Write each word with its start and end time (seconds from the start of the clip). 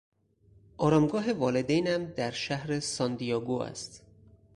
آرامگاه 0.77 1.33
والدینم 1.33 2.05
در 2.05 2.31
شهر 2.31 2.79
سان 2.79 3.15
دیگو 3.15 3.59
است. 3.61 4.03